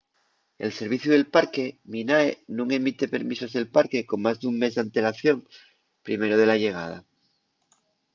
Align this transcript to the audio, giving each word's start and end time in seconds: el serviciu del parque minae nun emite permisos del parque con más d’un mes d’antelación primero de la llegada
el 0.65 0.71
serviciu 0.79 1.09
del 1.11 1.31
parque 1.35 1.65
minae 1.93 2.29
nun 2.55 2.69
emite 2.79 3.11
permisos 3.15 3.51
del 3.53 3.71
parque 3.75 4.05
con 4.09 4.19
más 4.25 4.37
d’un 4.41 4.55
mes 4.61 4.73
d’antelación 4.75 5.37
primero 6.05 6.35
de 6.37 6.45
la 6.49 6.59
llegada 6.63 6.97